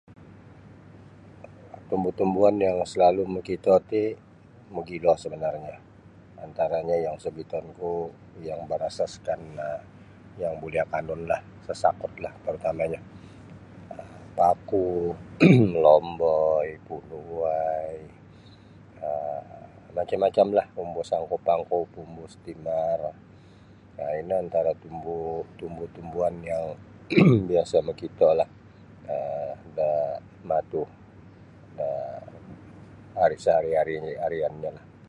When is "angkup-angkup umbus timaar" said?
21.17-23.01